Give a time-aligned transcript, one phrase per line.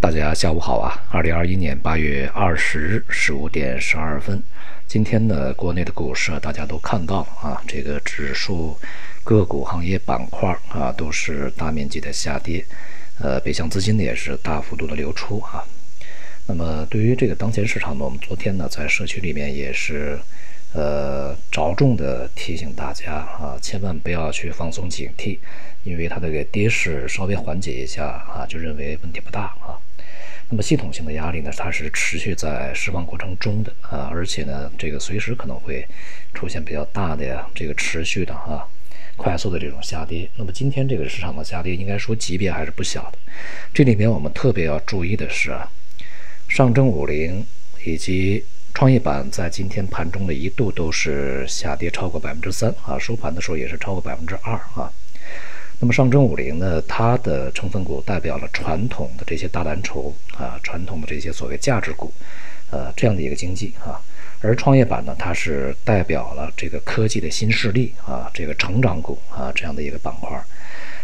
[0.00, 0.94] 大家下午好啊！
[1.10, 4.40] 二零二一年八月二十日十五点十二分，
[4.86, 8.78] 今天呢，国内的股市啊，大家都看到了啊，这个指数、
[9.24, 12.64] 个股、行业板块啊，都是大面积的下跌，
[13.18, 15.64] 呃，北向资金呢也是大幅度的流出啊。
[16.46, 20.16] 那么，对于这个当前市场呢，我们昨天呢，在社区里面也是，
[20.74, 25.38] 呃，着重的提醒大家啊，千万不要去放松警惕，
[25.82, 29.67] 因为它这个跌势稍微缓解一下啊，就认为问题不大啊。
[30.50, 35.86] 那么系统性的压力呢，它是持续在释放过程中的啊，而且呢，这个随时可能会
[36.32, 38.66] 出现比较大的呀，这个持续的啊，
[39.14, 40.26] 快速的这种下跌。
[40.36, 43.18] 那么今天这个市场的下跌，应该说级别还是不小的。
[43.74, 45.70] 这里面我们特别要注意的是啊，
[46.48, 47.44] 上证五零
[47.84, 48.42] 以及
[48.72, 54.90] 创业板在今天盘中的一度都是下跌超过百分之三啊，收盘的时候也是超过百分之二啊。
[55.80, 62.12] 那么上证五零呢，它的成分股代表了传统的这些大蓝筹啊，传统的这些所谓价值股，
[62.70, 64.00] 呃，这样的一个经济啊。
[64.40, 70.36] 而创业板呢，它是代表了这个科技的新势力啊，这个成长股啊这样的一个板块。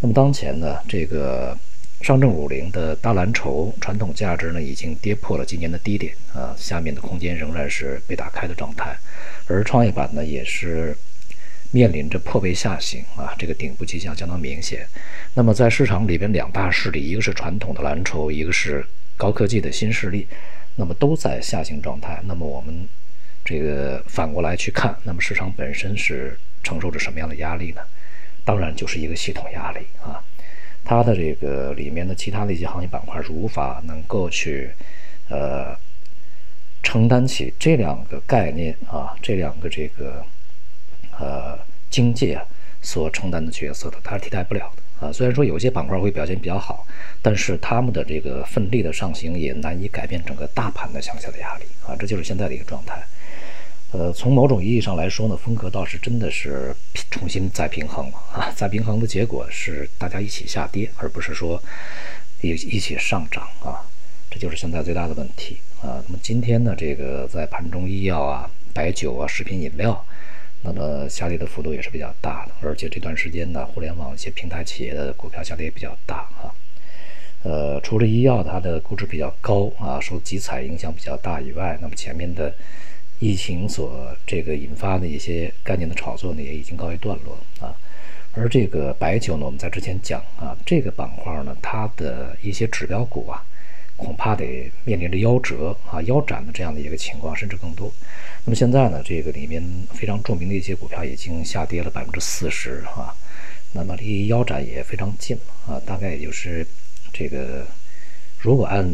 [0.00, 1.56] 那么当前呢，这个
[2.02, 8.94] 上证五零的大蓝筹传统价值呢，已经跌破了今年的低点啊，下面的空间仍然是被打开的状态。
[9.46, 10.94] 而创业板呢，也是。
[11.70, 14.86] 面临着破位下行啊，这个顶部迹象相当明显。
[15.34, 18.82] 那么在市场里边，两大势力，一个是传统的蓝筹，一个是
[19.18, 20.26] 高科技的新势力，
[20.76, 22.20] 那么都在下行状态。
[22.24, 22.88] 那么我们
[23.44, 27.82] 这个反过来去看，那么市场本身是承受着什么样的压力呢？
[28.44, 30.24] 当然就是一个系统压力啊，
[30.84, 34.70] 它的这个里面的其他的一些行业板块是无法能够去
[35.28, 35.76] 呃
[36.82, 40.24] 承担起这两个概念啊，这两个这个。
[41.18, 41.58] 呃，
[41.90, 42.44] 经济啊
[42.80, 45.12] 所承担的角色的，它是替代不了的啊。
[45.12, 46.86] 虽然说有些板块会表现比较好，
[47.20, 51.96] 但是他们的这个奋力的上行也难以改变整个大盘的向下的压力啊。
[51.98, 53.02] 这就是现在的一个状态。
[53.90, 56.76] 呃，从某种意义上来说呢，风格倒是真的是
[57.10, 58.52] 重新再平衡了啊。
[58.54, 61.60] 再平衡的结果是大家一起下跌，而不是说
[62.42, 63.82] 一一起上涨啊。
[64.30, 66.04] 这就是现在最大的问题啊。
[66.06, 70.04] 那么今天呢，这个在盘中医药啊、白酒啊、食品饮料。
[70.62, 76.52] 那么下跌的幅度也是比较大的，而且这段时间呢，互联网一些平台企业的股票下跌也比较大啊。
[77.44, 82.52] 呃，除了医药它的估值比较高啊，受集采影响比较大以外，那么前面的
[83.20, 87.72] 疫情所这个引发的一些概念的炒作呢，也已经告一段落啊。
[88.32, 93.42] 而这个白酒呢，我们在之前讲啊，这个板块呢，它的一些指标股啊。
[93.98, 97.92] 恐怕得面临着夭折啊、腰斩的这样的一个情况，甚至更多。
[98.44, 99.60] 那么现在呢，这个里面
[99.92, 103.12] 非常著名的一些股票已经下跌了百分之四十啊，
[103.72, 105.36] 那么离腰斩也非常近
[105.66, 106.64] 啊，大概也就是
[107.12, 107.66] 这个，
[108.38, 108.88] 如果按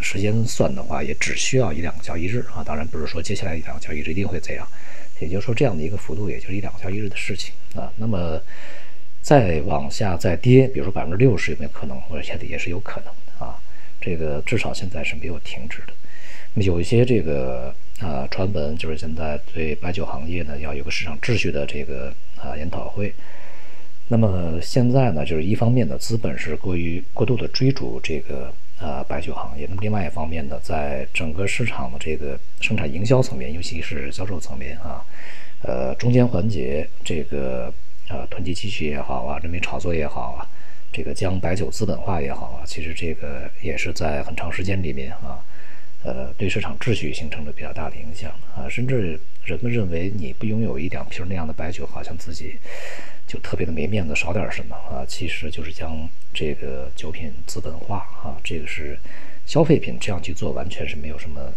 [0.00, 2.62] 时间算的话，也只需要一两个交易日啊。
[2.64, 4.66] 当然不是说接下来一两个交易日一定会这样，
[5.18, 7.92] 也就是说这样的一个幅度，也就是一两个交易日的事情啊。
[7.96, 8.40] 那么
[9.20, 12.00] 再往下再跌，比如说百分之六十有没有可能？
[12.14, 13.57] 而且也是有可能的啊。
[14.00, 15.92] 这个至少现在是没有停止的。
[16.54, 23.14] 那么有一些这个啊传闻，就是现在对白酒行业呢要有个市场秩序的这个啊研讨会。
[24.08, 28.50] 那么现在呢，就是一方面呢，资本是过于过度的追逐这个
[28.80, 35.04] 啊白酒行业；那么另外一方面呢，在整个市场的这个生产营销层面，尤其是销售层面啊，
[35.62, 37.70] 呃中间环节这个
[38.08, 40.48] 啊囤积积蓄也好啊，人民炒作也好啊。
[40.92, 45.38] 这个将白酒资本化也好啊，其实这个也是在很长时间里面啊，
[46.02, 48.68] 呃，对市场秩序形成了比较大的影响啊。
[48.68, 52.58] 甚至人们认为你不拥有一两瓶那样的白酒，好像自己
[53.26, 55.04] 就特别的没面子，少点什么啊。
[55.06, 58.98] 其实就是将这个酒品资本化啊，这个是
[59.46, 61.52] 消费品这样去做，完全是没有什么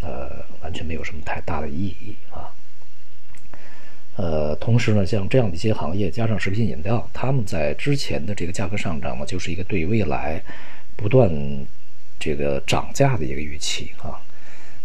[0.00, 2.50] 呃，完全没有什么太大的意义啊。
[4.70, 10.40] 同时呢，像这样的一些行业，加上食品饮料，他们在之前的这个价格上涨呢，就是一个对未来
[10.94, 11.28] 不断
[12.20, 14.14] 这个涨价的一个预期啊。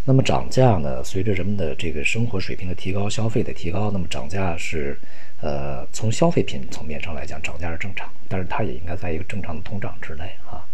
[0.05, 4.97] 那么涨价呢，随着人们的这个生活水平的提高、消费的提高，那么涨价是
[5.41, 10.65] 呃，从消费品层面上来讲，涨价是正常，但是它也应该在一个正常的通胀之内啊。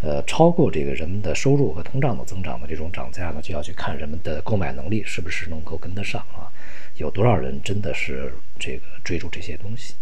[0.00, 6.46] 呃，超过这个人们的收入和通胀的增长的这种涨价呢，就要去看人们的购买能力是不是能够跟得上啊。
[6.98, 9.94] 有多少人真的是这个追逐这些东西？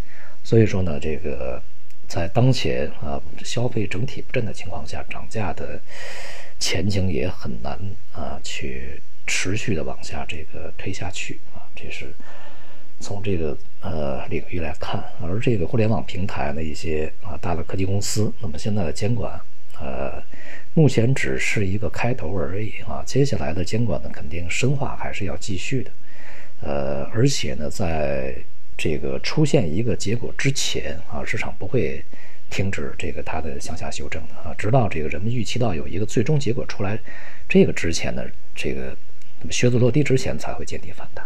[0.44, 1.62] 所以说呢，这个
[2.08, 5.80] 在当前啊消费整体不振的情况下，涨价的
[6.58, 7.78] 前景也很难
[8.12, 11.62] 啊去持续的往下这个推下去啊。
[11.74, 12.12] 这是
[13.00, 19.40] 从这个呃领域来看，而这个互联网平台的一些啊大的科技公司，那么现在的监管
[19.80, 20.22] 呃
[20.74, 25.90] 目前只是一个开头而已啊，接下来的监管呢，肯定深化还是要继续的。
[26.62, 28.34] 呃，而且呢，在
[28.78, 32.02] 这个出现一个结果之前啊，市场不会
[32.50, 36.98] 停止这个它的向下修正的啊，直到这个人们预期到有一个最终结果出来，
[37.48, 38.24] 这个之前呢，
[38.54, 38.96] 这个
[39.40, 41.24] 那么靴子落地之前才会见底反弹。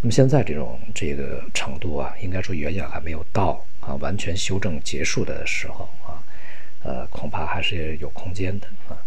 [0.00, 6.20] 那么现在这种这个程度啊，应该说远远还没有到啊完全修正结束的时候啊。
[6.82, 9.00] 呃，恐怕还是有空间的啊。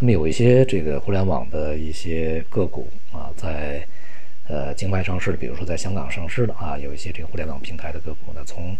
[0.00, 3.86] 那么有一些这个互联网的一些个股啊，在
[4.74, 8.76] 境外上市的，比如说在香港上市的啊，有一些这个互联网平台的个股呢，从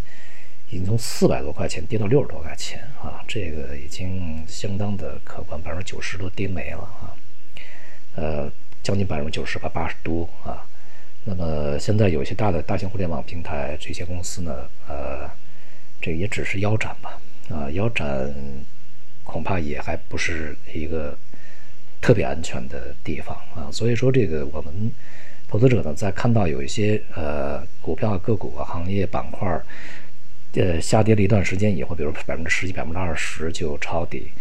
[0.70, 7.12] 已经从四百多块钱跌到六十多块钱啊，这个已经相当的可观，百分之九十都跌没了啊。
[8.14, 8.50] 呃，
[8.82, 10.64] 将近百分之九十吧，八十多啊。
[11.24, 15.30] 那么现在有一些大的大型互联网平台这些公司呢，呃，
[16.00, 17.20] 这也只是腰斩吧。
[17.48, 18.34] 啊，腰斩
[19.24, 21.16] 恐怕也还不是一个
[22.00, 24.90] 特别安全的地方啊，所以说这个我们
[25.52, 29.60] 投资者呢，在看到有一些呃股票、个股啊、行业板块
[30.54, 34.32] 呃下跌了一段时间以后，比如百分之十几、百分之二十就抄底，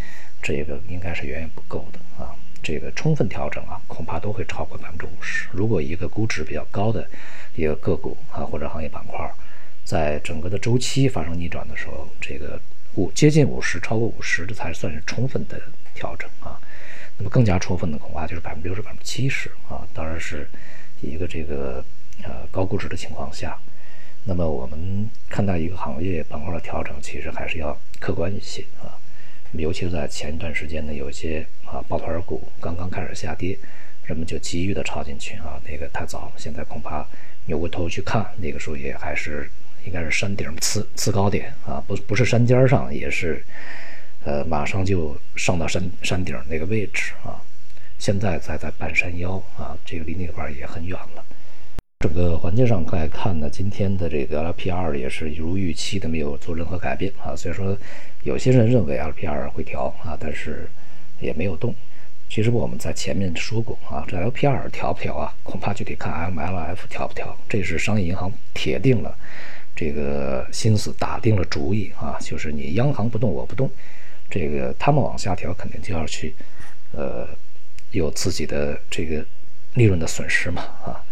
[0.42, 2.34] 这个应该是远远不够的啊。
[2.64, 5.50] 这个充分调整啊，恐怕都会超过百分之五十。
[5.52, 7.06] 如果一个估值比较高的
[7.56, 9.30] 一个个股啊或者行业板块，
[9.84, 12.58] 在整个的周期发生逆转的时候，这个。
[12.96, 15.62] 五接近五十，超过五十，这才算是充分的
[15.94, 16.60] 调整啊。
[17.18, 19.88] 那么更加充分的恐怕就是百分之六十、百分之七十啊。
[19.94, 20.46] 当然是
[21.02, 21.84] 一个这个
[22.24, 23.58] 呃高估值的情况下。
[24.24, 28.98] 那么我们看待一个行业板块的调整，其实还是要客观一些啊。
[29.54, 33.58] 尤其是在前一段时间呢，有一些啊抱团股刚刚开始下跌，
[34.06, 36.32] 人们就急于的抄进去啊，那个太早。
[36.38, 37.06] 现在恐怕
[37.46, 39.50] 扭过头去看，那个时候也还是。
[39.84, 43.44] 应该是山顶次次高点啊，不不是山尖上，也是，
[44.24, 47.42] 呃，马上就上到山山顶那个位置啊。
[48.02, 51.24] 现在在在半山腰啊，这个离那块也很远了。
[52.00, 57.36] 整个环境上来看呢，今天的这个 LPR 也是如预期的，没有做任何改变啊。
[57.36, 57.78] 所以说，
[58.24, 60.68] 有些人认为 LPR 会调啊，但是
[61.20, 61.76] 也没有动。
[62.28, 67.38] 其实我们在前面说过啊，这 LPR 调不调啊，恐怕就得看 MLF 调不调。
[67.48, 69.16] 这是商业银行铁定了。
[69.76, 73.70] 这个心思打定了主意啊，就是你央行不动我不动，
[74.28, 76.34] 这个他们往下调肯定就要去，
[76.94, 77.28] 呃，
[77.92, 79.26] 有自己的这个
[79.76, 81.04] 利润的损失嘛啊。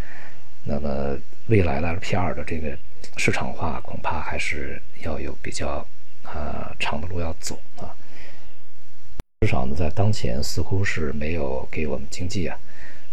[0.65, 1.17] 那么
[1.47, 2.77] 未来的 LPR 的这个
[3.17, 5.85] 市场化恐怕还是要有比较
[6.23, 7.95] 啊长的路要走啊。
[9.41, 12.57] 市场呢在当前似乎是没有给我们经济啊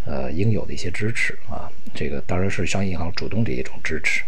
[0.04, 4.22] 呃应有的一些支持啊，这个当然是商业银行主动的一种支持。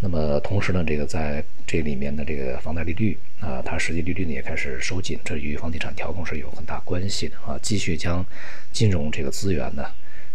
[0.00, 7.58] 那么同时呢，这个在这里面的这个房贷利率啊，它实际利率呢也开始收紧，这与房地产调控是有很大关系的啊。
[7.62, 8.24] 继续将
[8.72, 9.84] 金融这个资源呢，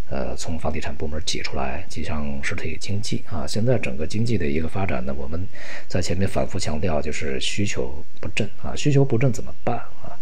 [0.10, 3.46] 呃，从房地产部门挤出来，挤向实体经济啊。
[3.48, 5.48] 现在整个经济的一个发展呢，我们
[5.88, 8.76] 在前面反复强调，就是需求不振啊。
[8.76, 10.18] 需求不振怎么办啊？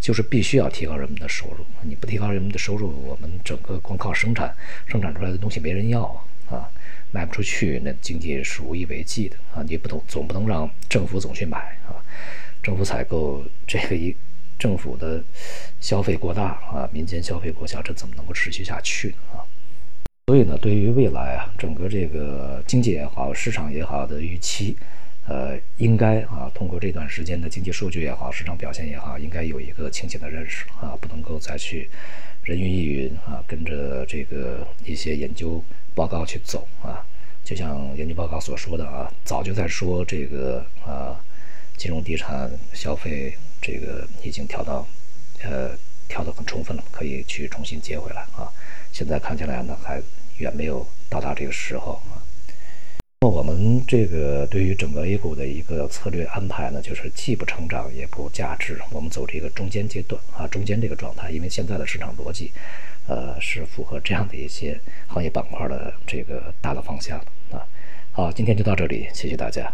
[0.00, 1.66] 就是必须要提高人们的收入。
[1.82, 4.54] 你不提高人们的收入，我们整个光靠生产
[4.86, 6.04] 生产出来的东西没人要
[6.48, 6.70] 啊。
[7.10, 9.64] 卖不出去，那经济是无以为继的啊！
[9.66, 11.96] 你不懂总不能让政府总去买啊，
[12.62, 14.14] 政府采购这个一
[14.58, 15.22] 政府的
[15.80, 19.40] 消费过大啊，民间消费过小，这怎么能够持续下去呢啊？
[20.26, 24.76] 所以呢，对于未来啊，整个这个经济也好，市场也好的预期，
[25.26, 31.88] 呃，应该啊，通过这段时间的经济数据也好，市场表现也好，应该有一个清醒的认识啊，不能够再去
[32.42, 35.64] 人云亦云啊，跟着这个一些研究。
[35.98, 37.04] 报告去走啊，
[37.42, 41.18] 就像研究报告所说的啊，早就在说这个啊，
[41.76, 44.86] 金融、地产、消费这个已经调到，
[45.42, 45.76] 呃，
[46.06, 48.46] 调得很充分了，可以去重新接回来啊。
[48.92, 50.00] 现在看起来呢，还
[50.36, 52.22] 远没有到达这个时候啊。
[53.20, 62.52] 那么我们这个对于整个 A 股的一个策略安排呢，就是既不成长也不价值，我们走这个中间阶段啊，中间这个状态，因为现在的市场逻辑。
[63.08, 67.18] 呃，是符合这样的一些行业板块的这个大的方向
[67.50, 67.66] 的啊。
[68.12, 69.72] 好，今天就到这里，谢谢大家。